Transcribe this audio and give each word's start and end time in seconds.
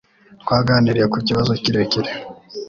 Twaganiriye 0.43 1.07
ku 1.13 1.17
kibazo 1.27 1.51
kirekire 1.63 2.11